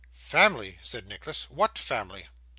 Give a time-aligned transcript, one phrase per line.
[0.15, 1.47] 'Family!' said Nicholas.
[1.51, 2.27] 'What family?